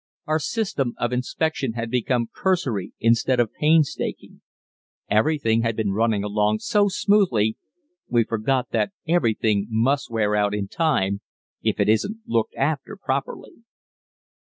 [0.25, 4.41] Our system of inspection had become cursory instead of painstaking.
[5.11, 7.55] Everything had been running along so smoothly
[8.09, 11.21] we forgot that everything must wear out in time
[11.61, 13.61] if it isn't looked after properly.